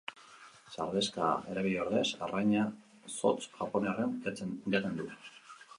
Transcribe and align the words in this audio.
Sardexka 0.75 1.27
erabili 1.55 1.77
ordez 1.83 2.05
arraina 2.27 2.65
zotz 3.19 3.39
japoniarrekin 3.61 4.61
jaten 4.79 5.01
du. 5.03 5.13